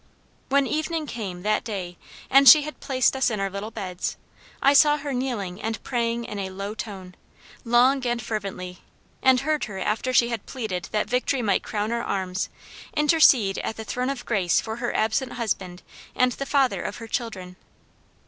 [0.49, 1.95] "When evening came, that day,
[2.27, 4.17] and she had placed us in our little beds,
[4.59, 7.13] I saw her kneeling and praying in a low tone,
[7.63, 8.79] long and fervently,
[9.21, 12.49] and heard her after she had pleaded that victory might crown our arms,
[12.95, 15.83] intercede at the throne of grace for her absent husband
[16.15, 17.55] and the father of her children.